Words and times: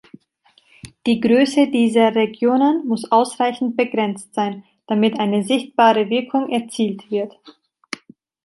Die 1.05 1.19
Größe 1.19 1.69
dieser 1.69 2.15
Regionen 2.15 2.87
muss 2.87 3.11
ausreichend 3.11 3.77
begrenzt 3.77 4.33
sein, 4.33 4.63
damit 4.87 5.19
eine 5.19 5.43
sichtbare 5.43 6.09
Wirkung 6.09 6.49
erzielt 6.49 7.11
wird. 7.11 7.37